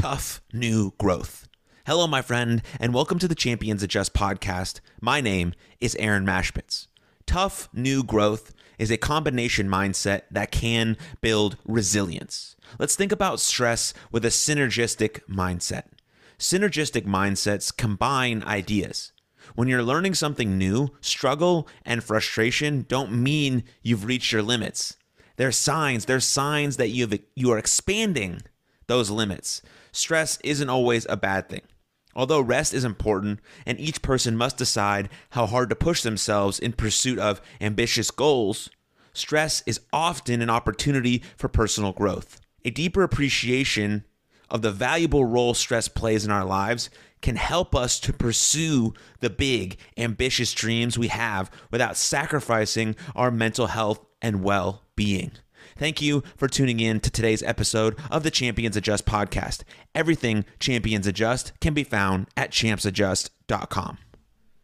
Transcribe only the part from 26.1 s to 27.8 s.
signs that you've you are